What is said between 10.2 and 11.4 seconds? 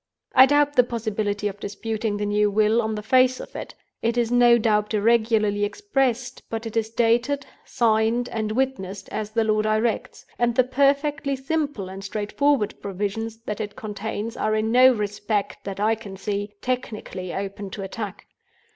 and the perfectly